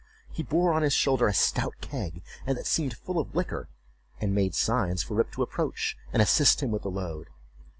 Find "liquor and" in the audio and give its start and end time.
3.35-4.33